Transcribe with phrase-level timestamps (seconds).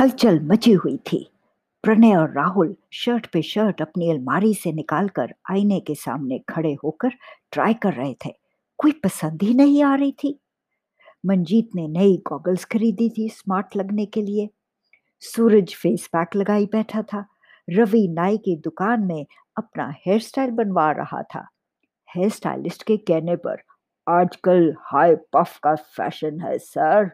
[0.00, 1.30] हलचल मची हुई थी।
[1.84, 7.10] प्रणय और राहुल शर्ट पे शर्ट अपनी अलमारी से निकालकर आईने के सामने खड़े होकर
[7.52, 8.30] ट्राई कर रहे थे।
[8.78, 10.38] कोई पसंद ही नहीं आ रही थी।
[11.26, 14.48] मंजीत ने नई गॉगल्स खरीदी थी स्मार्ट लगने के लिए।
[15.20, 17.24] सूरज फेस पैक लगाई बैठा था।
[17.70, 21.48] रवि नाई की दुकान में अपना हेयर स्टाइल बनवा रहा था।
[22.16, 23.62] हेयर स्टाइलिस्ट के कहने पर,
[24.08, 27.10] आजकल हाई पफ का फ़ैशन है सर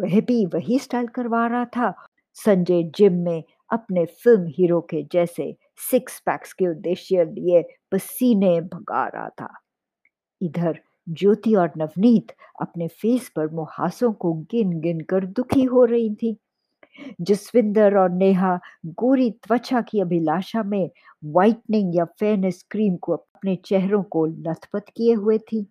[0.00, 1.94] वह भी वही स्टाइल करवा रहा था।
[2.36, 5.54] संजय जिम में अपने फ़िल्म हीरो के जैसे
[5.90, 9.48] सिक्स पैक्स के उद्देश्य लिए पसीने भगा रहा था।
[10.40, 12.32] इधर ज्योति और नवनीत
[12.62, 16.36] अपने फेस पर मुहासों को गिन गिन कर दुखी हो रही थी।
[17.20, 20.90] जसविंदर और नेहा गोरी त्वचा की अभिलाषा में
[21.24, 25.66] व्हाइटनिंग या फेयरनेस क्रीम को अपने चेहरों को लथपथ किए हुए थी।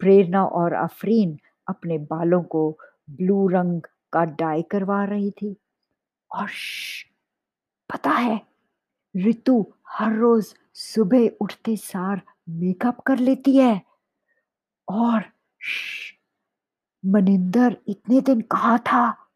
[0.00, 1.36] प्रेरणा और अफरीन
[1.68, 2.70] अपने बालों को
[3.12, 5.56] ब्लू रंग का डाई करवा रही थी।
[6.34, 6.48] और
[7.92, 8.40] पता है,
[9.16, 13.82] ऋतु हर रोज सुबह उठते सार मेकअप कर लेती है।
[14.88, 15.24] और
[17.06, 19.28] मनिंदर इतने दिन कहा था?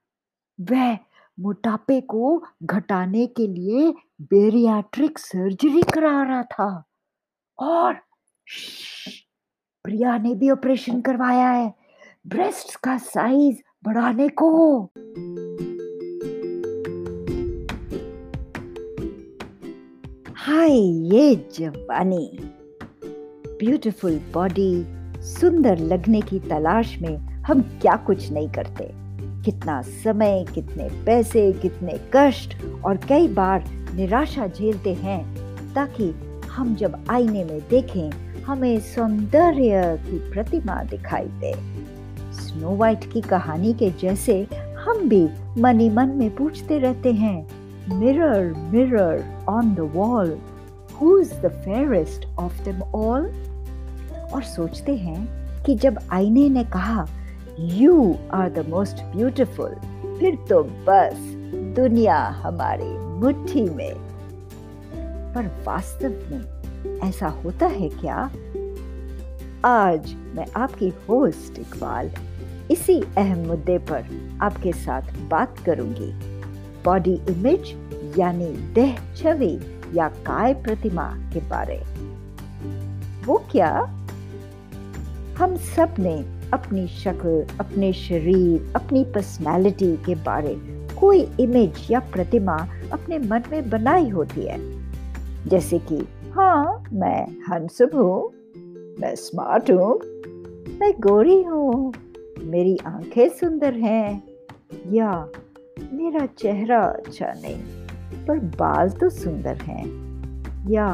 [0.60, 0.94] वह
[1.40, 6.84] मोटापे को घटाने के लिए बेरियाट्रिक सर्जरी करा रहा था।
[7.58, 7.94] और
[9.84, 11.74] प्रिया ने भी ऑपरेशन करवाया है।
[12.26, 14.82] ब्रेस्ट का साइज़ बढ़ाने को।
[20.34, 20.72] हाय,
[21.14, 22.38] ये जवानी।
[23.46, 24.86] ब्यूटीफुल बॉडी
[25.22, 28.90] सुंदर लगने की तलाश में हम क्या कुछ नहीं करते।
[29.42, 33.64] कितना समय, कितने पैसे, कितने कष्ट और कई बार
[33.94, 35.36] निराशा झेलते हैं,
[35.74, 36.14] ताकि
[36.50, 38.10] हम जब आईने में देखें,
[38.42, 41.75] हमें सौंदर्य की प्रतिमा दिखाई दे।
[42.56, 47.46] स्नो वाइट की कहानी के जैसे हम भी मनी मन में पूछते रहते हैं
[47.98, 50.38] mirror mirror on the wall
[51.00, 53.22] who is the fairest of them all
[54.34, 57.06] और सोचते हैं कि जब आईने ने कहा
[57.60, 59.74] you are the most beautiful
[60.20, 61.16] फिर तो बस
[61.76, 63.94] दुनिया हमारी मुट्ठी में।
[65.34, 66.44] पर वास्तव में
[67.08, 68.30] ऐसा होता है क्या?
[69.64, 72.10] आज मैं आपकी होस्ट इकबाल
[72.70, 74.04] इसी अहम मुद्दे पर
[74.42, 76.12] आपके साथ बात करूँगी।
[76.84, 77.74] बॉडी इमेज
[78.18, 79.58] यानी देह छवि
[79.94, 81.76] या काय प्रतिमा के बारे।
[83.26, 83.70] वो क्या?
[85.38, 86.14] हम सबने
[86.52, 90.54] अपनी शक्ल, अपने शरीर, अपनी पर्सनालिटी के बारे
[91.00, 92.56] कोई इमेज या प्रतिमा
[92.92, 94.58] अपने मन में बनाई होती है।
[95.48, 95.98] जैसे कि
[96.30, 98.32] हाँ मैं हंसब हूँ,
[99.00, 99.98] मैं स्मार्ट हूँ,
[100.80, 101.92] मैं गोरी हूँ।
[102.38, 104.22] मेरी आँखें सुंदर हैं
[104.92, 105.10] या
[105.92, 107.58] मेरा चेहरा अच्छा नहीं,
[108.26, 109.84] पर बाल तो सुंदर हैं।
[110.70, 110.88] या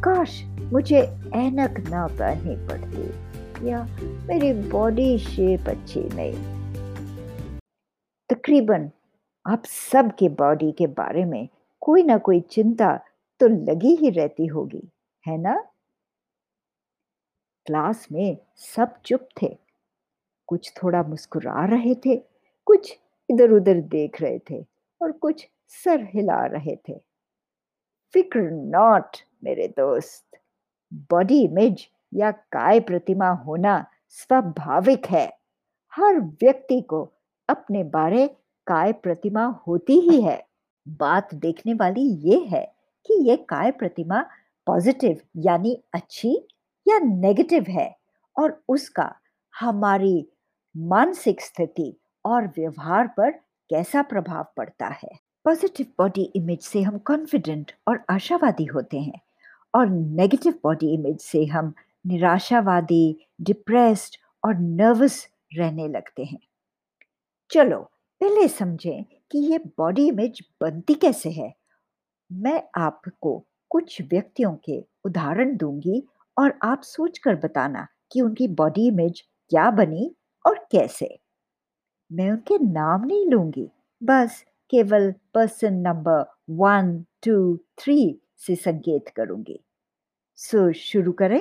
[0.00, 0.42] काश
[0.72, 1.00] मुझे
[1.34, 3.84] ऐनक ना पहननी पड़ती, या
[4.26, 6.34] मेरी बॉडी शेप अच्छी नहीं।
[8.30, 8.90] तकरीबन
[9.46, 11.48] आप सब के बॉडी के बारे में
[11.80, 12.96] कोई ना कोई चिंता
[13.40, 14.88] तो लगी ही रहती होगी,
[15.26, 15.54] है ना?
[17.66, 19.65] क्लास में सब चुप थे।
[20.46, 22.16] कुछ थोड़ा मुस्कुरा रहे थे,
[22.66, 22.98] कुछ
[23.28, 24.64] इधर उधर देख रहे थे
[25.00, 25.46] और कुछ
[25.84, 26.98] सर हिला रहे थे।
[28.14, 30.38] फ़िक्र नॉट, मेरे दोस्त।
[31.10, 35.26] बॉडी इमेज या काय प्रतिमा होना स्वाभाविक है।
[35.92, 37.02] हर व्यक्ति को
[37.48, 38.26] अपने बारे
[38.66, 40.42] काय प्रतिमा होती ही है।
[40.88, 42.64] बात देखने वाली ये है
[43.08, 44.20] कि ये काय प्रतिमा
[44.66, 46.34] पॉजिटिव यानी अच्छी
[46.86, 47.88] या नेगेटिव है
[48.36, 49.12] और उसका
[49.54, 50.28] हमारी
[50.76, 53.30] मानसिक स्थिति और व्यवहार पर
[53.70, 55.08] कैसा प्रभाव पड़ता है?
[55.44, 59.20] पॉजिटिव बॉडी इमेज से हम कॉन्फिडेंट और आशावादी होते हैं
[59.74, 61.74] और नेगेटिव बॉडी इमेज से हम
[62.06, 66.38] निराशावादी डिप्रेस्ड और नर्वस रहने लगते हैं।
[67.50, 67.78] चलो,
[68.20, 71.54] पहले समझें कि ये बॉडी इमेज बनती कैसे है।
[72.32, 76.02] मैं आपको कुछ व्यक्तियों के उदाहरण दूँगी
[76.38, 80.14] और आप सोचकर बताना कि उनकी बॉडी इमेज क्या बनी
[80.46, 81.18] और कैसे?
[82.10, 83.68] मैं उनके नाम नहीं लूँगी।
[84.02, 87.98] बस केवल person number one two three
[88.38, 89.60] से संकेत करूँगी।
[90.38, 91.40] सो शुरू करें।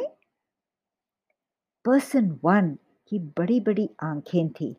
[1.85, 2.69] पर्सन वन
[3.11, 4.73] की बड़ी बड़ी आँखें थी।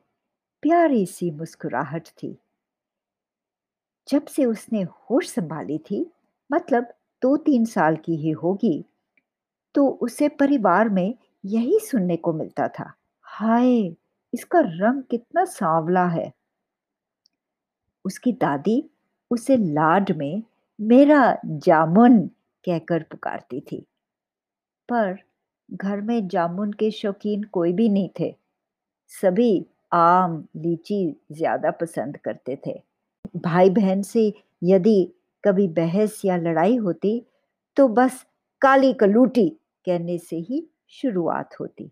[0.62, 2.38] प्यारी सी मुस्कुराहट थी।
[4.08, 6.05] जब से उसने होश संभाली थी
[6.50, 8.84] मतलब दो तीन साल की ही होगी
[9.75, 11.14] तो उसे परिवार में
[11.44, 12.93] यही सुनने को मिलता था।
[13.25, 13.96] हाय!
[14.37, 16.31] इसका रंग कितना सांवला है।
[18.05, 18.83] उसकी दादी
[19.31, 20.43] उसे लाड में
[20.79, 22.19] मेरा जामुन
[22.65, 23.81] कहकर पुकारती थी।
[24.88, 25.17] पर
[25.69, 28.35] घर में जामुन के शौकीन कोई भी नहीं थे।
[29.12, 32.81] सभी आम, लीची ज़्यादा पसंद करते थे।
[33.37, 34.32] भाई बहन से
[34.65, 35.03] यदि
[35.44, 37.21] कभी बहस या लड़ाई होती
[37.77, 38.25] तो बस
[38.62, 39.49] काली कलूटी
[39.87, 41.91] कहने से ही शुरुआत होती।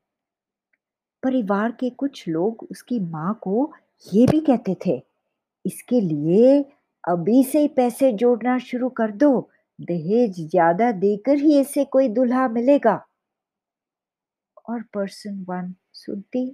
[1.25, 3.73] परिवार के कुछ लोग उसकी माँ को
[4.07, 5.03] ये भी कहते थे,
[5.65, 6.61] इसके लिए
[7.05, 9.49] अभी से ही पैसे जोड़ना शुरू कर दो,
[9.79, 12.95] दहेज ज़्यादा देकर ही इसे कोई दुल्हा मिलेगा।
[14.69, 16.49] और पर्सन वन सुनती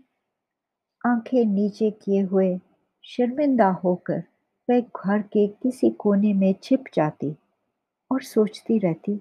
[1.05, 2.59] आँखें नीचे किए हुए
[3.05, 4.23] शर्मिंदा होकर
[4.69, 7.35] वह घर के किसी कोने में छिप जाती
[8.11, 9.15] और सोचती रहती,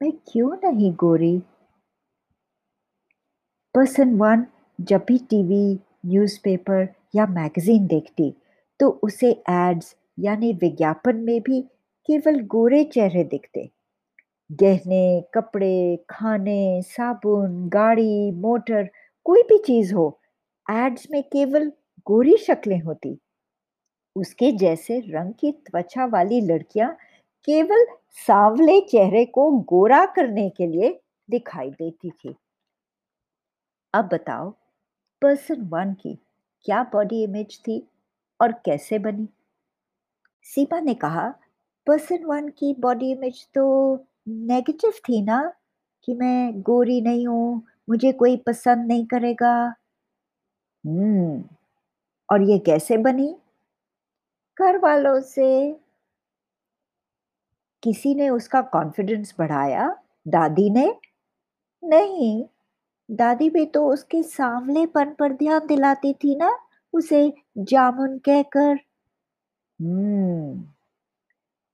[0.00, 1.38] मैं क्यों नहीं गोरी?
[3.74, 4.46] पर्सन वन
[4.88, 8.34] जब भी टीवी, न्यूज़पेपर या मैगजीन देखती
[8.80, 11.60] तो उसे एड्स यानी विज्ञापन में भी
[12.08, 13.68] केवल गोरे चेहरे दिखते।
[14.50, 18.88] गहने, कपड़े, खाने, साबुन, गाड़ी, मोटर,
[19.26, 20.08] कोई भी चीज़ हो,
[20.66, 21.70] एड्स में केवल
[22.06, 23.18] गोरी शक्लें होती।
[24.16, 26.90] उसके जैसे रंग की त्वचा वाली लड़कियाँ
[27.48, 27.86] केवल
[28.18, 30.98] सांवले चेहरे को गोरा करने के लिए
[31.28, 32.34] दिखाई देती थी।
[33.94, 34.52] अब बताओ
[35.22, 36.14] पर्सन वन की
[36.64, 37.82] क्या बॉडी इमेज थी
[38.40, 39.28] और कैसे बनी?
[40.46, 41.28] सीमा ने कहा
[41.86, 43.64] पर्सन वन की बॉडी इमेज तो
[44.28, 45.52] नेगेटिव थी ना,
[46.04, 49.54] कि मैं गोरी नहीं हूँ, मुझे कोई पसंद नहीं करेगा।
[50.84, 51.42] हम्म
[52.28, 53.34] और ये कैसे बनी?
[54.58, 55.48] घर वालों से।
[57.82, 59.88] किसी ने उसका कॉन्फिडेंस बढ़ाया?
[60.28, 60.86] दादी ने?
[61.82, 62.44] नहीं
[63.12, 66.58] दादी भी तो उसके सांवलेपन पर ध्यान दिलाती थी ना
[66.92, 68.78] उसे जामुन कहकर।
[69.80, 70.64] हम्म।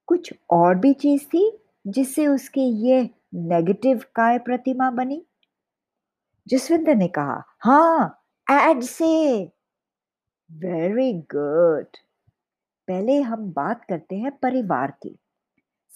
[0.07, 5.25] कुछ और भी चीज़ थी जिससे उसके ये नेगेटिव काय प्रतिमा बनी?
[6.47, 9.43] जसविंदर ने कहा हाँ एड से।
[10.51, 11.85] वेरी गुड
[12.87, 15.17] पहले हम बात करते हैं परिवार की।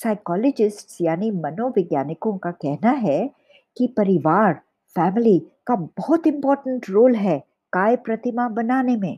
[0.03, 3.31] साइकोलॉजिस्ट यानी मनोवैज्ञानिकों का कहना है
[3.77, 4.61] कि परिवार
[4.95, 7.39] फैमिली का बहुत इंपॉर्टेंट रोल है
[7.73, 9.17] काय प्रतिमा बनाने में,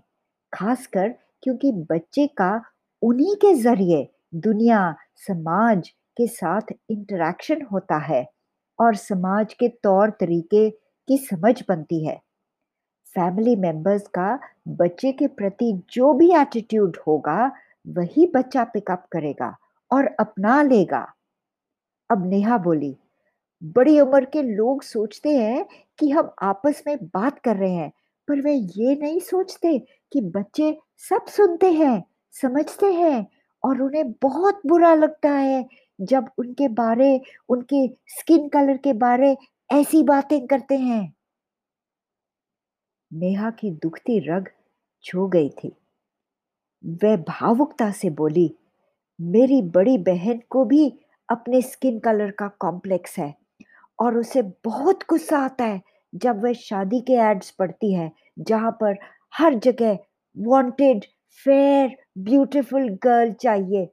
[0.53, 1.09] खासकर
[1.43, 2.61] क्योंकि बच्चे का
[3.01, 4.95] उन्हीं के ज़रिए दुनिया,
[5.27, 8.25] समाज के साथ इंटरेक्शन होता है
[8.79, 12.19] और समाज के तौर तरीके की समझ बनती है।
[13.15, 14.39] फैमिली मेंबर्स का
[14.69, 17.51] बच्चे के प्रति जो भी एटीट्यूड होगा,
[17.87, 19.55] वही बच्चा पिकअप करेगा
[19.91, 21.05] और अपना लेगा।
[22.09, 22.95] अब नेहा बोली
[23.63, 25.65] बड़ी उम्र के लोग सोचते हैं
[25.99, 27.91] कि हम आपस में बात कर रहे हैं,
[28.27, 29.79] पर वे ये नहीं सोचते
[30.13, 33.27] कि बच्चे सब सुनते हैं, समझते हैं
[33.63, 35.65] और उन्हें बहुत बुरा लगता है
[36.01, 39.37] जब उनके बारे, उनके स्किन कलर के बारे
[39.71, 41.13] ऐसी बातें करते हैं।
[43.13, 44.49] नेहा की दुखती रग
[45.03, 45.75] छो गई थी।
[46.85, 48.55] वह भावुकता से बोली,
[49.21, 50.99] मेरी बड़ी बहन को भी
[51.29, 53.44] अपने स्किन कलर का कॉम्प्लेक्स है।
[53.99, 55.81] और उसे बहुत गुस्सा आता है
[56.13, 58.97] जब वह शादी के एड्स पढ़ती है, जहाँ पर
[59.37, 59.97] हर जगह
[60.37, 61.05] वांटेड
[61.45, 63.87] फेयर ब्यूटीफुल गर्ल चाहिए।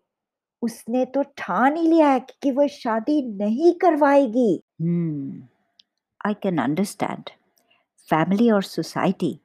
[0.62, 4.54] उसने तो ठान ही लिया है कि वह शादी नहीं करवाएगी।
[6.20, 7.30] आई कैन अंडरस्टैंड
[8.08, 9.38] फैमिली और सोसाइटी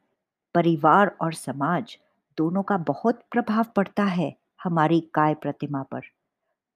[0.55, 1.97] परिवार और समाज
[2.37, 4.33] दोनों का बहुत प्रभाव पड़ता है
[4.63, 6.01] हमारी काय प्रतिमा पर।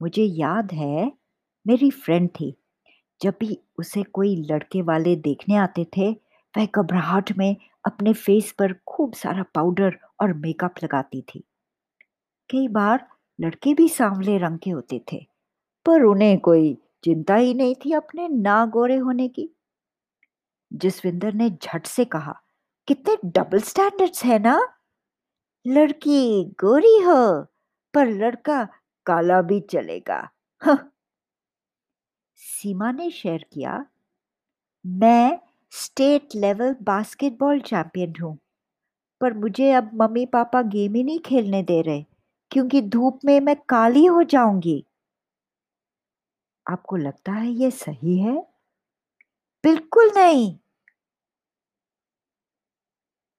[0.02, 1.12] मुझे याद है,
[1.66, 2.56] मेरी फ्रेंड थी
[3.22, 6.12] जब भी उसे कोई लड़के वाले देखने आते थे,
[6.54, 11.44] वह घबराहट में अपने फेस पर खूब सारा पाउडर और मेकअप लगाती थी।
[12.50, 13.08] कई बार
[13.40, 15.25] लड़के भी सांवले रंग के होते थे,
[15.86, 19.50] पर उन्हें कोई चिंता ही नहीं थी अपने ना गोरे होने की।
[20.72, 22.42] जसविंदर ने झट से कहा,
[22.88, 24.60] कितने डबल स्टैंडर्ड्स है ना?
[25.66, 27.42] लड़की गोरी हो,
[27.94, 28.63] पर लड़का
[29.06, 30.30] काला भी चलेगा।
[30.62, 30.92] हाँ।
[32.42, 33.74] सीमा ने शेयर किया,
[34.86, 35.40] मैं
[35.74, 38.38] स्टेट लेवल बास्केटबॉल चैंपियन हूँ,
[39.22, 42.06] पर मुझे अब मम्मी पापा गेम ही नहीं खेलने दे रहे,
[42.52, 44.84] क्योंकि धूप में मैं काली हो जाऊँगी।
[46.66, 48.42] आपको लगता है ये सही है?
[49.64, 50.58] बिल्कुल नहीं!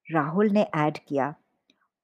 [0.07, 1.35] राहुल ने ऐड किया,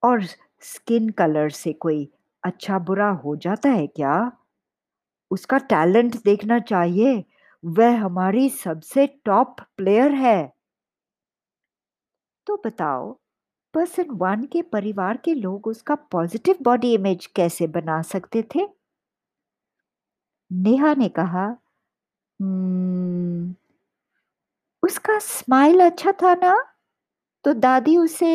[0.02, 0.24] और
[0.64, 2.08] स्किन कलर से कोई
[2.42, 4.14] अच्छा बुरा हो जाता है क्या?
[5.30, 7.24] उसका टैलेंट देखना चाहिए।
[7.64, 10.38] वह हमारी सबसे टॉप प्लेयर है।
[12.46, 13.10] तो बताओ
[13.74, 18.66] पर्सन वन के परिवार के लोग उसका पॉजिटिव बॉडी इमेज कैसे बना सकते थे?
[20.50, 21.44] नेहा ने कहा
[22.40, 23.54] "हम्म,
[24.82, 26.54] उसका स्माइल अच्छा था ना?
[27.44, 28.32] तो दादी उसे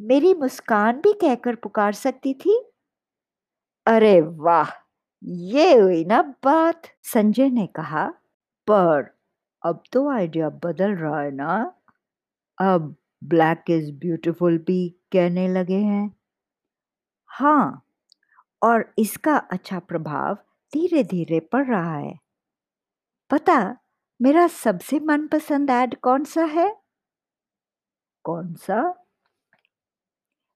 [0.00, 2.60] मेरी मुस्कान भी कहकर पुकार सकती थी?
[3.86, 4.70] अरे वाह!
[5.22, 8.06] ये हुई ना बात। संजय ने कहा,
[8.68, 9.10] पर
[9.62, 11.54] अब तो आइडिया बदल रहा है ना।
[12.58, 12.94] अब
[13.24, 16.10] ब्लैक इज़ ब्यूटीफुल भी कहने लगे हैं।
[17.30, 17.82] हाँ
[18.62, 20.34] और इसका अच्छा प्रभाव
[20.72, 22.18] धीरे धीरे पड़ रहा है।
[23.30, 23.54] पता,
[24.20, 26.68] मेरा सबसे मनपसंद ऐड कौन सा है?
[28.24, 28.78] कौन सा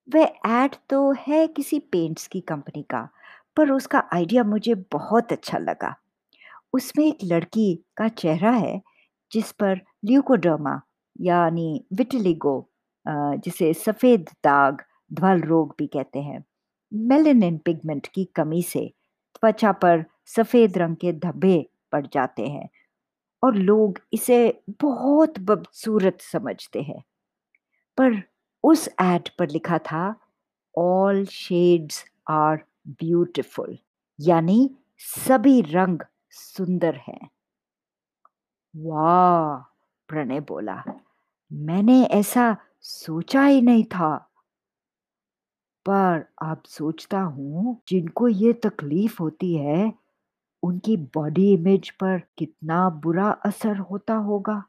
[0.09, 3.09] वह ऐड तो है किसी पेंट्स की कंपनी का।
[3.57, 5.95] पर उसका आइडिया मुझे बहुत अच्छा लगा।
[6.75, 8.81] उसमें एक लड़की का चेहरा है,
[9.33, 10.81] जिस पर ल्यूकोडर्मा
[11.21, 12.69] यानी विटिलिगो
[13.07, 16.45] जिसे सफ़ेद दाग, ध्वल रोग भी कहते हैं
[16.93, 18.87] मेलेनिन पिगमेंट की कमी से
[19.35, 21.59] त्वचा पर सफ़ेद रंग के धब्बे
[21.93, 22.69] पड़ जाते हैं
[23.43, 24.39] और लोग इसे
[24.83, 27.03] बहुत बदसूरत समझते हैं।
[27.99, 28.23] पर
[28.65, 30.15] उस एड पर लिखा था
[30.75, 33.77] ऑल शेड्स आर ब्यूटिफुल
[34.19, 35.99] यानी सभी रंग
[36.31, 37.29] सुंदर हैं।
[38.75, 39.57] वाह!
[40.09, 40.83] प्रणय बोला,
[41.51, 44.31] मैंने ऐसा सोचा ही नहीं था।
[45.87, 49.93] पर आप सोचता हूँ, जिनको ये तकलीफ़ होती है,
[50.63, 54.63] उनकी बॉडी इमेज पर कितना बुरा असर होता होगा।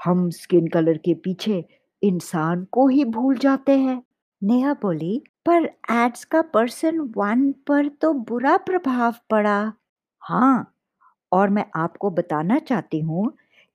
[0.00, 1.64] हम स्किन कलर के पीछे
[2.02, 4.02] इंसान को ही भूल जाते हैं।
[4.42, 9.72] नेहा बोली पर एड्स का पर्सन वन पर तो बुरा प्रभाव पड़ा।
[10.22, 10.74] हाँ
[11.32, 13.32] और मैं आपको बताना चाहती हूँ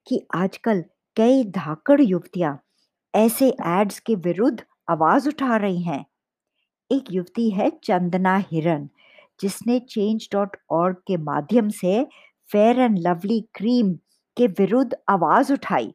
[0.08, 0.84] कि आजकल
[1.18, 2.58] कई धाकड़ युवतियाँ
[3.14, 6.06] ऐसे एड्स के विरुद्ध आवाज़ उठा रही हैं।
[6.92, 8.90] एक युवती है चंदना हिरन,
[9.40, 12.04] जिसने चेंज डॉट ऑर्ग के माध्यम से
[12.50, 13.94] फेयर एंड लवली क्रीम
[14.38, 15.94] के विरुद्ध आवाज़ उठाई।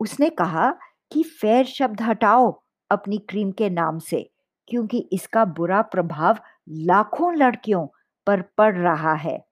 [0.00, 0.70] उसने कहा
[1.12, 2.50] कि फेयर शब्द हटाओ
[2.90, 4.28] अपनी क्रीम के नाम से।
[4.68, 7.86] क्योंकि इसका बुरा प्रभाव लाखों लड़कियों
[8.26, 9.46] पर पड़ रहा है।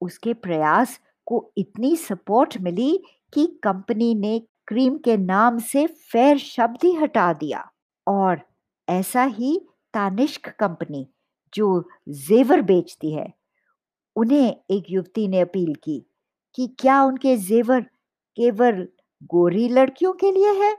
[0.00, 6.78] उसके प्रयास को इतनी सपोर्ट मिली कि कंपनी ने क्रीम के नाम से फेयर शब्द
[6.84, 7.70] ही हटा दिया।
[8.06, 8.40] और
[8.88, 11.08] ऐसा ही तानिष्क कंपनी,
[11.54, 13.34] जो जेवर बेचती है,
[14.16, 16.06] उन्हें एक युवती ने अपील की
[16.54, 17.80] कि क्या उनके जेवर
[18.36, 18.88] केवल
[19.24, 20.78] गोरी लड़कियों के लिए है?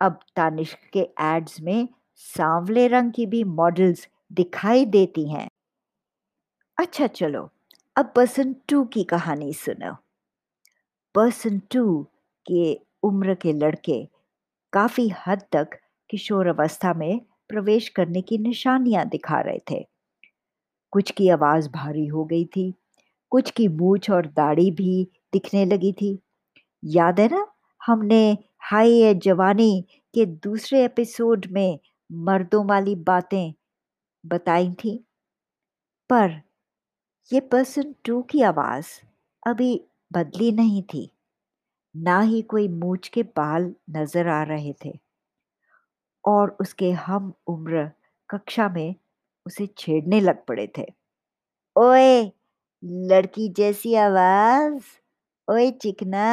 [0.00, 1.88] अब तानिष्क के एड्स में
[2.20, 5.48] सांवले रंग की भी मॉडल्स दिखाई देती हैं।
[6.78, 7.50] अच्छा चलो,
[7.96, 9.94] अब पर्सन टू की कहानी सुनो।
[11.14, 12.06] पर्सन टू
[12.46, 14.08] के उम्र के लड़के
[14.72, 15.78] काफ़ी हद तक
[16.10, 19.86] किशोर अवस्था में प्रवेश करने की निशानियाँ दिखा रहे थे।
[20.92, 22.74] कुछ की आवाज़ भारी हो गई थी,
[23.30, 26.18] कुछ की मूछ और दाढ़ी भी दिखने लगी थी।
[26.84, 27.46] याद है ना,
[27.86, 29.84] हमने हाई जवानी
[30.14, 31.78] के दूसरे एपिसोड में
[32.10, 33.52] मर्दों वाली बातें
[34.26, 35.04] बताई थी।
[36.10, 36.30] पर
[37.32, 38.86] ये पर्सन टू की आवाज़
[39.46, 41.10] अभी बदली नहीं थी।
[41.96, 44.98] ना ही कोई मूछ के बाल नज़र आ रहे थे।
[46.24, 47.90] और उसके हम उम्र
[48.30, 48.94] कक्षा में
[49.46, 50.86] उसे छेड़ने लग पड़े थे।
[51.76, 52.32] ओए,
[52.84, 54.82] लड़की जैसी आवाज़।
[55.48, 56.26] ओए, चिकना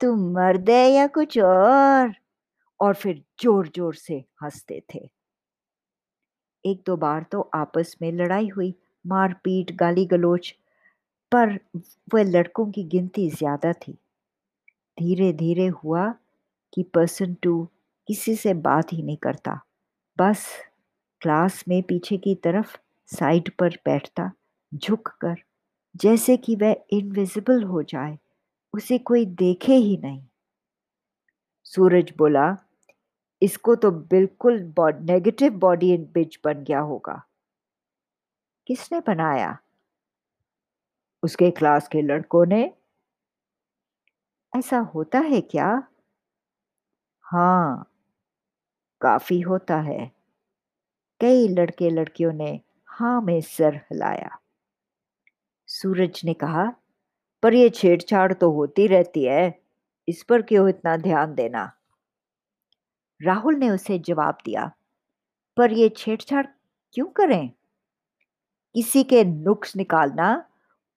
[0.00, 2.21] तू मर्द है या कुछ और?
[2.82, 5.08] और फिर ज़ोर ज़ोर से हँसते थे।
[6.64, 8.74] एक दो बार तो आपस में लड़ाई हुई,
[9.04, 10.54] मारपीट गाली गलोच
[11.32, 11.58] पर
[12.14, 13.92] वह लड़कों की गिनती ज़्यादा थी।
[14.98, 16.08] धीरे धीरे हुआ
[16.72, 17.64] कि पर्सन टू
[18.08, 19.60] किसी से बात ही नहीं करता।
[20.18, 20.46] बस
[21.22, 22.76] क्लास में पीछे की तरफ़
[23.08, 24.30] साइड पर बैठता,
[24.72, 25.36] झुक कर,
[25.94, 28.18] जैसे कि वह इनविजिबल हो जाए,
[28.74, 30.22] उसे कोई देखे ही नहीं।
[31.66, 32.46] सूरज बोला
[33.42, 37.22] इसको तो बिल्कुल नेगेटिव बॉडी इमेज बन गया होगा।
[38.66, 39.58] किसने बनाया?
[41.22, 42.72] उसके क्लास के लड़कों ने।
[44.52, 45.82] ऐसा होता है क्या?
[47.24, 47.84] हाँ
[49.00, 50.10] काफ़ी होता है।
[51.20, 54.38] कई लड़के लड़कियों ने हाँ में सर हिलाया।
[55.68, 56.64] सूरज ने कहा,
[57.42, 59.60] पर यह छेड़छाड़ तो होती रहती है।
[60.08, 61.72] इस पर क्यों इतना ध्यान देना?
[63.22, 64.72] राहुल ने उसे जवाब दिया,
[65.56, 66.46] पर यह छेड़छाड़
[66.94, 67.50] क्यों करें?
[68.74, 70.44] किसी के नुक्स निकालना,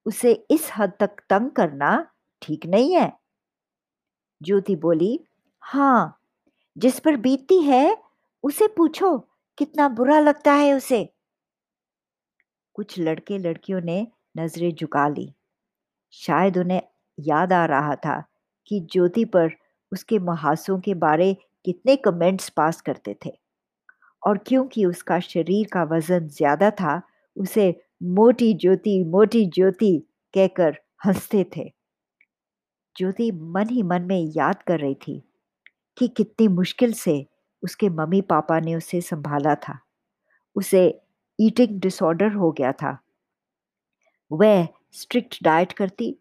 [0.06, 2.08] उसे इस हद तक तंग करना
[2.42, 3.14] ठीक नहीं है।
[4.42, 5.20] ज्योति बोली
[5.62, 6.20] हाँ
[6.78, 7.98] जिस पर बीतती है,
[8.44, 9.18] उसे पूछो,
[9.58, 11.10] कितना बुरा लगता है उसे।
[12.74, 15.34] कुछ लड़के लड़कियों ने नज़रें झुका ली।
[16.12, 16.82] शायद उन्हें
[17.20, 18.24] याद आ रहा था
[18.68, 19.50] कि ज्योति पर
[19.92, 23.32] उसके मुहासों के बारे कितने कमेंट्स पास करते थे।
[24.24, 27.02] और क्योंकि उसका शरीर का वज़न ज़्यादा था,
[27.38, 29.98] उसे मोटी ज्योति मोटी ज्योति
[30.34, 31.70] कहकर हँसते थे।
[32.96, 35.22] ज्योति मन ही मन में याद कर रही थी
[35.98, 37.26] कि कितनी मुश्किल से
[37.64, 39.80] उसके मम्मी पापा ने उसे संभाला था।
[40.56, 41.02] उसे
[41.40, 42.98] ईटिंग डिसऑर्डर हो गया था।
[44.32, 46.12] वह स्ट्रिक्ट डाइट करती,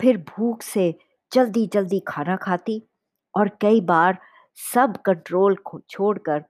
[0.00, 0.94] फिर भूख से
[1.32, 2.82] जल्दी जल्दी खाना खाती
[3.34, 4.18] और कई बार
[4.58, 5.56] सब कंट्रोल
[5.90, 6.40] छोड़कर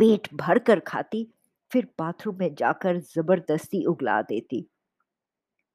[0.00, 1.26] पेट भर कर खाती
[1.72, 4.66] फिर बाथरूम में जाकर ज़बरदस्ती उगला देती।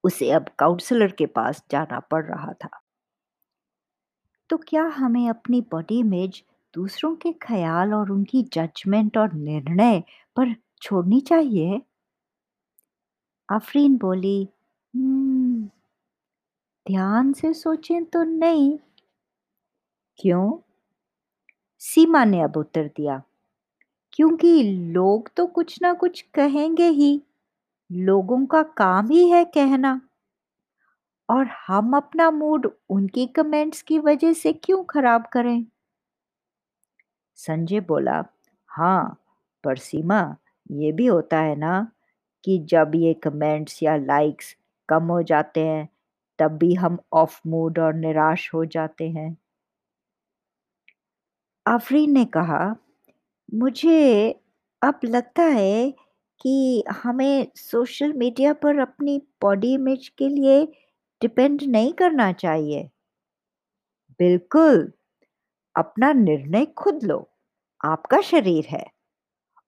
[0.04, 2.80] उसे अब काउंसलर के पास जाना पड़ रहा था।
[4.50, 6.42] तो क्या हमें अपनी बॉडी इमेज
[6.74, 10.02] दूसरों के ख्याल और उनकी जजमेंट और निर्णय
[10.36, 11.80] पर छोड़नी चाहिए?
[13.48, 14.48] आफरीन बोली
[14.94, 15.68] हम्म,
[16.86, 18.78] ध्यान से सोचें तो नहीं।
[20.18, 20.58] क्यों?
[21.82, 23.20] सीमा ने अब उत्तर दिया,
[24.12, 27.12] क्योंकि लोग तो कुछ ना कुछ कहेंगे ही।
[27.90, 30.00] लोगों का काम ही है कहना।
[31.28, 35.64] और हम अपना मूड उनकी कमेंट्स की वजह से क्यों खराब करें?
[37.38, 38.22] संजय बोला
[38.70, 39.16] हाँ
[39.64, 40.20] पर सीमा,
[40.70, 41.86] ये भी होता है ना
[42.44, 44.54] कि जब ये कमेंट्स या लाइक्स
[44.88, 45.88] कम हो जाते हैं,
[46.38, 49.36] तब भी हम ऑफ़ मूड और निराश हो जाते हैं।
[51.68, 52.58] आफरीन ने कहा,
[53.54, 54.30] मुझे
[54.82, 55.90] अब लगता है
[56.40, 60.64] कि हमें सोशल मीडिया पर अपनी बॉडी इमेज के लिए
[61.20, 62.88] डिपेंड नहीं करना चाहिए।
[64.20, 64.90] बिल्कुल।
[65.76, 67.18] अपना निर्णय खुद लो।
[67.80, 68.84] आपका शरीर है।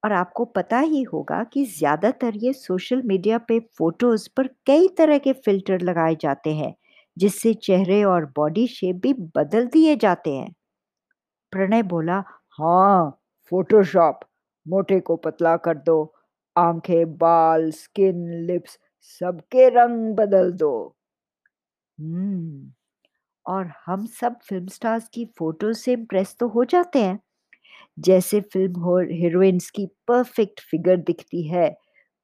[0.02, 5.18] और आपको पता ही होगा कि ज़्यादातर ये सोशल मीडिया पे फ़ोटोज़ पर कई तरह
[5.18, 6.74] के फ़िल्टर लगाए जाते हैं,
[7.16, 10.54] जिससे चेहरे और बॉडी शेप भी बदल दिए जाते हैं।
[11.52, 12.18] प्रणय बोला
[12.58, 13.10] हाँ
[13.52, 14.20] फोटोशॉप
[14.66, 15.96] मोटे को पतला कर दो,
[16.56, 18.78] आँखें, बाल स्किन लिप्स
[19.20, 20.72] सबके रंग बदल दो।
[21.98, 22.70] हम्म
[23.46, 27.18] और हम सब फ़िल्म स्टार्स की फ़ोटो से इम्प्रेस तो हो जाते हैं।
[27.98, 31.70] जैसे फ़िल्म हीरोइंस की परफेक्ट फिगर दिखती है,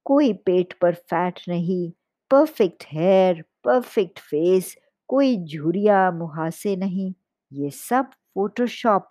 [0.05, 1.91] कोई पेट पर फैट नहीं
[2.31, 4.75] परफेक्ट हेयर परफेक्ट फेस
[5.09, 7.13] कोई झुरिया, मुहासे नहीं,
[7.51, 9.09] ये सब फोटोशॉप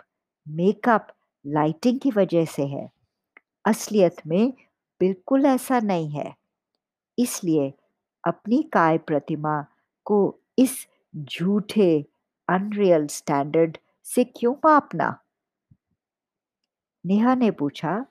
[0.48, 1.06] मेकअप
[1.46, 2.90] लाइटिंग की वजह से है।
[3.64, 4.52] असलियत में
[5.00, 6.34] बिल्कुल ऐसा नहीं है।
[7.18, 7.72] इसलिए
[8.24, 9.66] अपनी काय प्रतिमा
[10.04, 12.04] को इस झूठे
[12.48, 15.18] अनरियल स्टैंडर्ड से क्यों मापना?
[17.06, 18.06] नेहा ने पूछा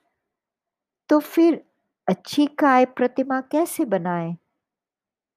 [1.08, 1.64] तो फिर
[2.08, 4.36] अच्छी काय प्रतिमा कैसे बनाएँ?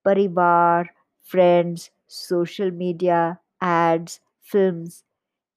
[0.06, 0.90] परिवार
[1.32, 5.04] friends social media ads films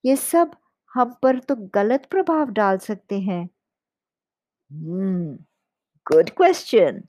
[0.04, 0.54] ये सब
[0.94, 3.48] हम पर तो गलत प्रभाव डाल सकते हैं।
[4.70, 5.34] हम्म
[6.06, 7.02] गुड क्वेश्चन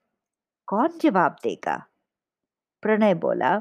[0.68, 1.76] कौन जवाब देगा?
[2.84, 3.60] प्रणय बोला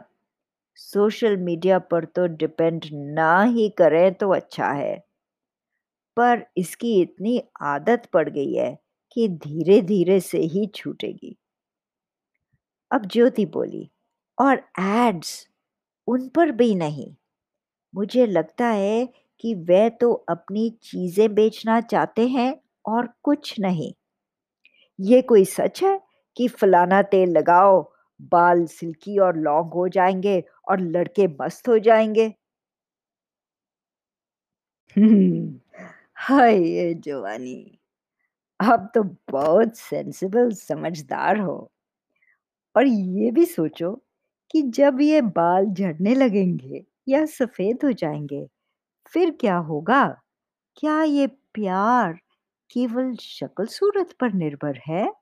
[0.78, 2.84] सोशल मीडिया पर तो डिपेंड
[3.16, 4.96] ना ही करें तो अच्छा है।
[6.16, 8.74] पर इसकी इतनी आदत पड़ गई है
[9.16, 11.36] कि धीरे धीरे से ही छूटेगी।
[12.90, 13.90] अब ज्योति बोली
[14.38, 15.48] और एड्स
[16.08, 17.14] उन पर भी नहीं।
[17.94, 19.04] मुझे लगता है
[19.44, 22.54] कि वे तो अपनी चीज़ें बेचना चाहते हैं
[22.86, 23.92] और कुछ नहीं।
[24.98, 25.98] ये कोई सच है
[26.36, 27.82] कि फलाना तेल लगाओ,
[28.32, 32.32] बाल सिल्की और लॉन्ग हो जाएँगे और लड़के मस्त हो जाएँगे?
[36.18, 37.78] हाय ये जवानी।
[38.60, 41.70] आप तो बहुत सेंसिबल समझदार हो।
[42.76, 43.92] और ये भी सोचो
[44.50, 48.46] कि जब ये बाल झड़ने लगेंगे या सफ़ेद हो जाएँगे
[49.06, 50.04] फिर क्या होगा?
[50.76, 52.12] क्या ये प्यार
[52.70, 55.12] केवल शक्ल सूरत पर निर्भर है?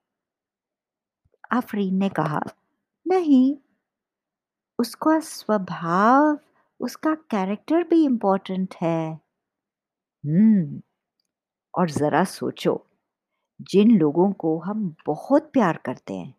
[1.52, 2.40] आफरीन ने कहा,
[3.06, 3.56] नहीं,
[4.78, 6.38] उसका स्वभाव,
[6.80, 9.20] उसका कैरेक्टर भी इम्पोर्टेंट है।
[10.24, 10.80] हम्म
[11.74, 12.86] और जरा सोचो,
[13.62, 16.34] जिन लोगों को हम बहुत प्यार करते हैं,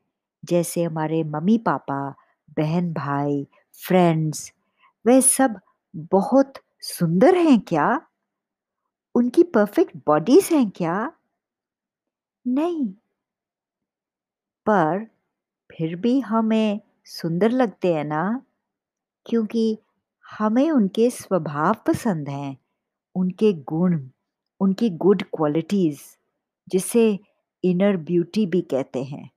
[0.46, 2.16] जैसे हमारे मम्मी पापा,
[2.58, 3.48] बहन भाई
[3.88, 4.54] फ्रेंड्स
[5.06, 5.60] वे सब
[5.96, 8.02] बहुत सुंदर हैं क्या?
[9.16, 11.12] उनकी परफेक्ट बॉडीज हैं क्या?
[12.48, 12.94] नहीं।
[14.66, 15.06] पर
[15.72, 18.42] फिर भी हमें सुंदर लगते हैं ना?
[19.26, 19.78] क्योंकि
[20.26, 22.58] हमें उनके स्वभाव पसंद हैं
[23.16, 24.10] उनके गुण
[24.62, 26.02] उनकी गुड क्वालिटीज
[26.68, 27.20] जिसे
[27.64, 29.30] इनर ब्यूटी भी कहते हैं।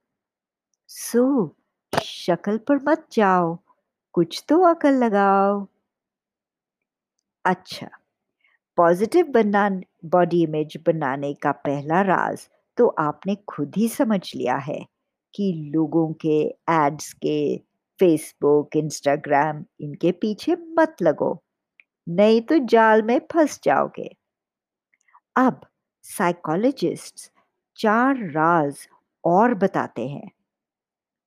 [0.88, 3.59] सो so, शक्ल पर मत जाओ
[4.14, 5.66] कुछ तो अकल लगाओ।
[7.44, 7.88] अच्छा
[8.78, 9.68] पॉजिटिव बना
[10.04, 14.78] बॉडी इमेज बनाने का पहला राज तो आपने खुद ही समझ लिया है
[15.35, 16.38] कि लोगों के
[16.70, 17.57] एड्स के
[18.00, 21.42] फेसबुक इंस्टाग्राम इनके पीछे मत लगो,
[22.09, 24.09] नहीं तो जाल में फंस जाओगे।
[25.37, 25.61] अब
[26.04, 27.30] साइकोलॉजिस्ट
[27.78, 28.88] चार राज
[29.24, 30.30] और बताते हैं।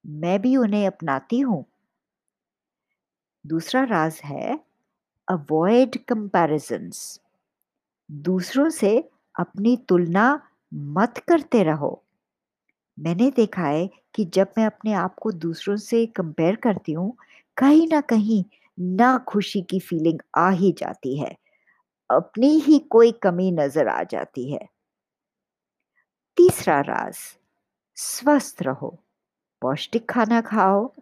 [0.06, 1.65] मैं भी उन्हें अपनाती हूँ।
[3.45, 4.66] दूसरा राज है
[5.28, 7.22] अवॉइड कंपैरिजंस
[8.12, 9.10] दूसरों से
[9.40, 10.42] अपनी तुलना
[10.74, 12.04] मत करते रहो।
[13.00, 17.18] मैंने देखा है कि जब मैं अपने आप को दूसरों से कंपेयर करती हूँ,
[17.58, 18.44] कहीं ना कहीं
[18.80, 21.36] ना खुशी की फीलिंग आ ही जाती है।
[22.12, 24.68] अपनी ही कोई कमी नज़र आ जाती है।
[26.38, 27.16] तीसरा राज,
[27.96, 28.98] स्वस्थ रहो।
[29.62, 30.94] पौष्टिक खाना खाओ,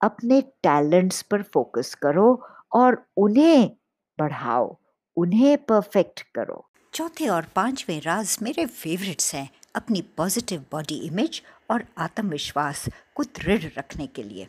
[0.00, 3.70] अपने टैलेंट्स पर फोकस करो और उन्हें
[4.18, 4.76] बढ़ाओ,
[5.16, 11.84] उन्हें परफेक्ट करो। चौथे और पाँचवें राज मेरे फेवरेट्स हैं, अपनी पॉजिटिव बॉडी इमेज और
[11.98, 14.48] आत्मविश्वास को दृढ़ रखने के लिए।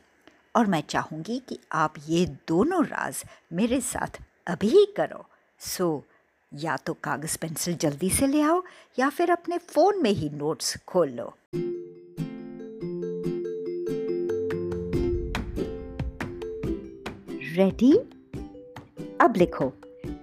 [0.56, 5.26] और मैं चाहूँगी कि आप ये दोनों राज मेरे साथ अभी करो।
[5.60, 6.04] सो
[6.54, 8.64] या तो कागज़ पेंसिल जल्दी से ले आओ,
[9.00, 11.34] या फिर अपने फ़ोन में ही नोट्स खोल लो।
[17.56, 17.92] रेडी
[19.22, 19.72] अब लिखो,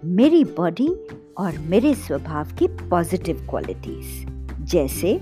[0.05, 0.89] मेरी बॉडी
[1.39, 4.27] और मेरे स्वभाव की पॉजिटिव क्वालिटीज
[4.71, 5.13] जैसे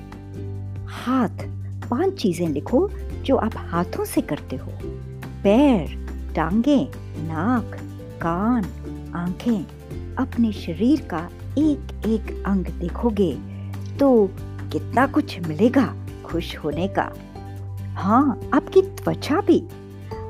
[0.89, 1.45] हाथ,
[1.91, 2.89] पाँच चीज़ें लिखो
[3.25, 4.73] जो आप हाथों से करते हो।
[5.43, 5.95] पैर,
[6.37, 6.79] टांगे,
[7.19, 7.77] नाक,
[8.23, 8.65] कान,
[9.15, 13.33] आँखें, अपने शरीर का एक एक अंग देखोगे
[13.99, 14.31] तो
[14.73, 15.93] कितना कुछ मिलेगा
[16.25, 17.13] खुश होने का।
[17.97, 19.63] हाँ आपकी त्वचा भी।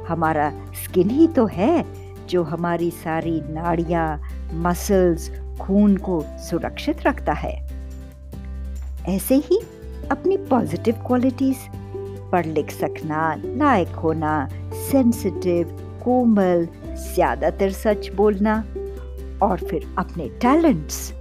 [0.08, 0.50] हमारा
[0.84, 1.84] स्किन ही तो है
[2.28, 4.20] जो हमारी सारी नाड़ियाँ
[4.54, 7.54] मसल्स खून को सुरक्षित रखता है।
[9.08, 9.60] ऐसे ही
[10.10, 11.56] अपनी पॉजिटिव क्वालिटीज
[12.32, 14.48] पढ़ लिख सकना लायक होना
[14.90, 16.66] सेंसिटिव कोमल,
[17.14, 18.54] ज़्यादातर सच बोलना
[19.42, 21.12] और फिर अपने टैलेंट्स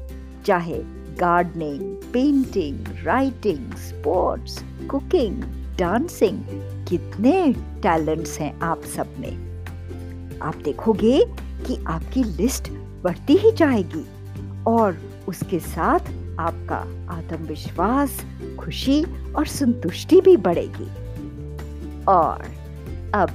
[0.46, 0.80] चाहे
[1.20, 1.82] gardening
[2.14, 5.44] painting writing sports cooking
[5.80, 6.40] dancing
[6.88, 9.48] कितने टैलेंट्स हैं आप सब में।
[10.42, 11.26] आप देखोगे
[11.66, 12.70] कि आपकी लिस्ट
[13.04, 14.06] बढ़ती ही जाएगी
[14.68, 14.98] और
[15.28, 16.00] उसके साथ
[16.40, 16.76] आपका
[17.14, 18.26] आत्मविश्वास,
[18.60, 20.90] खुशी और संतुष्टि भी बढ़ेगी।
[22.04, 22.46] और
[23.14, 23.30] अब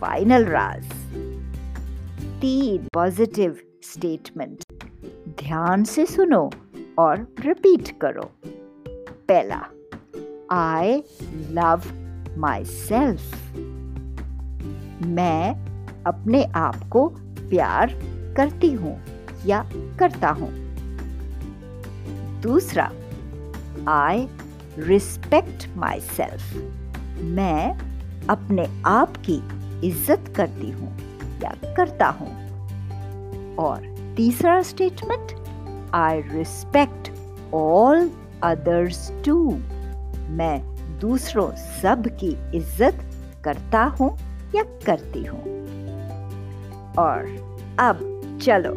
[0.00, 0.84] फाइनल राज।
[2.40, 4.58] तीन पॉजिटिव स्टेटमेंट
[5.28, 6.50] ध्यान से सुनो
[6.98, 8.30] और रिपीट करो।
[9.28, 9.66] पहला
[10.50, 11.02] आई
[11.50, 11.82] लव
[12.38, 13.56] माई सेल्फ
[15.06, 15.54] मैं
[16.06, 17.06] अपने आप को
[17.40, 17.94] प्यार
[18.36, 18.94] करती हूँ
[19.46, 19.62] या
[19.98, 20.50] करता हूँ।
[22.42, 22.90] दूसरा
[23.88, 24.26] आई
[24.78, 27.74] रिस्पेक्ट माई सेल्फ मैं
[28.28, 29.40] अपने आप की
[29.88, 30.96] इज़्ज़त करती हूँ
[31.42, 35.32] या करता हूँ। और तीसरा statement
[35.94, 37.10] I respect
[37.54, 38.10] all
[38.44, 39.38] others too
[40.30, 41.50] मैं दूसरों
[41.82, 43.00] सब की इज़्ज़त
[43.44, 44.10] करता हूँ
[44.54, 45.42] या करती हूँ।
[46.98, 47.26] और
[47.80, 47.98] अब
[48.42, 48.72] चलो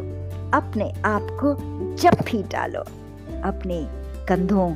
[0.54, 1.54] अपने आप को
[1.96, 2.80] जप्फी डालो,
[3.44, 3.82] अपने
[4.28, 4.70] कंधों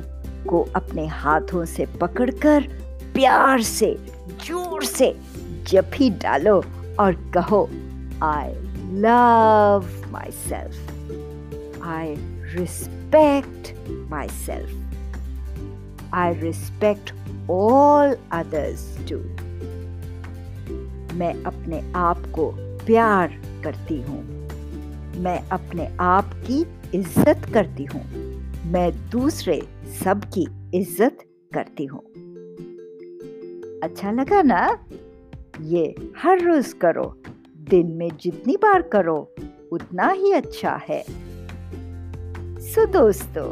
[0.49, 2.67] को अपने हाथों से पकड़कर,
[3.13, 3.95] प्यार से,
[4.45, 5.15] ज़ोर से
[5.67, 6.55] जप्फी डालो
[6.99, 7.63] और कहो
[8.23, 8.53] I
[9.01, 9.87] love
[10.31, 12.15] myself I
[12.55, 13.73] respect
[14.45, 17.11] myself I respect
[17.51, 19.17] all others too
[21.17, 22.51] मैं अपने आप को
[22.85, 23.27] प्यार
[23.63, 24.19] करती हूँ।
[25.21, 26.59] मैं अपने आप की
[26.97, 28.01] इज़्ज़त करती हूँ।
[28.71, 29.61] मैं दूसरे
[30.03, 31.17] सबकी इज़्ज़त
[31.53, 32.01] करती हूँ।
[33.83, 34.85] अच्छा लगा ना?
[35.61, 37.13] ये हर रोज करो।
[37.69, 39.17] दिन में जितनी बार करो,
[39.71, 41.03] उतना ही अच्छा है।
[42.61, 43.49] सो दोस्तों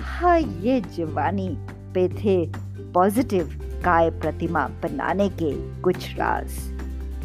[0.00, 1.48] हाँ ये जवानी
[1.94, 6.58] पे थे पॉजिटिव काय प्रतिमा बनाने के कुछ राज।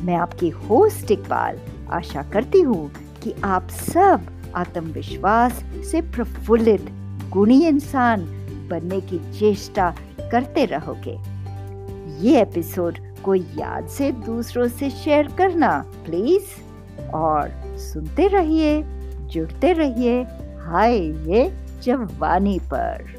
[0.01, 1.59] मैं आपकी होस्ट इकबाल।
[1.91, 2.91] आशा करती हूँ
[3.23, 6.85] कि आप सब आत्मविश्वास से प्रफुल्लित,
[7.29, 8.25] गुणी इंसान
[8.69, 9.89] बनने की चेष्टा
[10.31, 11.17] करते रहोगे।
[12.27, 18.81] ये एपिसोड को याद से दूसरों से शेयर करना प्लीज़ और सुनते रहिए,
[19.27, 20.21] जुड़ते रहिए
[20.61, 20.97] हाय
[21.31, 21.49] ये
[21.83, 23.13] जवानी पर।